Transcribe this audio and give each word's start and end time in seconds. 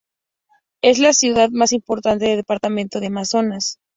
Es 0.81 0.97
la 0.97 1.13
ciudad 1.13 1.51
más 1.51 1.73
importante 1.73 2.25
de 2.25 2.35
Departamento 2.37 2.99
de 2.99 3.05
Amazonas. 3.05 3.77